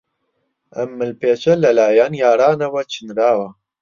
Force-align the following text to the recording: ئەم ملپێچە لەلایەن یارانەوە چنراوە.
ئەم 0.75 0.89
ملپێچە 0.99 1.53
لەلایەن 1.63 2.13
یارانەوە 2.23 2.81
چنراوە. 2.91 3.49